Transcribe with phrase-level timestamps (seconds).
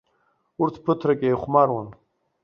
[0.61, 1.87] Урҭ ԥыҭрак еихәмаруан.